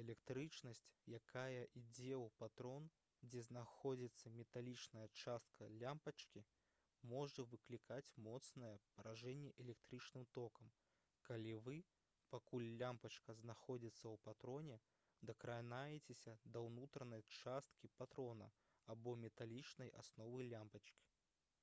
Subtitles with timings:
[0.00, 0.80] электрычнасць
[1.18, 2.88] якая ідзе ў патрон
[3.34, 6.42] дзе знаходзіцца металічная частка лямпачкі
[7.14, 10.74] можа выклікаць моцнае паражэнне электрычным токам
[11.30, 11.78] калі вы
[12.36, 14.78] пакуль лямпачка знаходзіцца ў патроне
[15.32, 18.52] дакранаецеся да ўнутранай часткі патрона
[18.96, 21.10] або металічнай асновы лямпачкі